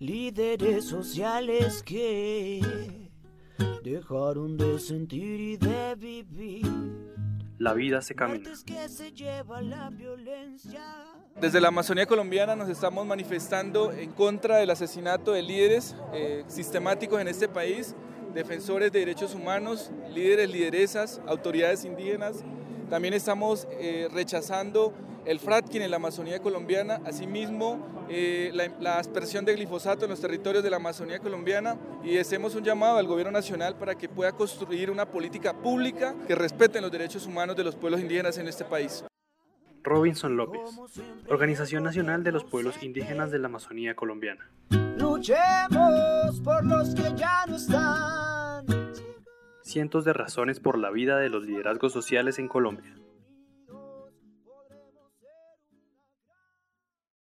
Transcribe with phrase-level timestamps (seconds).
[0.00, 2.62] líderes sociales que
[3.84, 6.66] dejaron de sentir y de vivir.
[7.58, 8.48] La vida se camina.
[11.38, 17.20] Desde la Amazonía colombiana nos estamos manifestando en contra del asesinato de líderes eh, sistemáticos
[17.20, 17.94] en este país,
[18.32, 22.42] defensores de derechos humanos, líderes, lideresas, autoridades indígenas.
[22.90, 24.92] También estamos eh, rechazando
[25.24, 30.20] el fracking en la Amazonía colombiana, asimismo eh, la, la aspersión de glifosato en los
[30.20, 34.32] territorios de la Amazonía colombiana y hacemos un llamado al gobierno nacional para que pueda
[34.32, 38.64] construir una política pública que respete los derechos humanos de los pueblos indígenas en este
[38.64, 39.04] país.
[39.84, 40.60] Robinson López,
[41.28, 44.50] Organización Nacional de los Pueblos Indígenas de la Amazonía Colombiana.
[44.98, 48.09] Luchemos por los que ya no están.
[49.70, 52.92] Cientos de razones por la vida de los liderazgos sociales en Colombia.